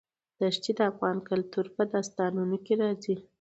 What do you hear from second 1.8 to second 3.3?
داستانونو کې راځي.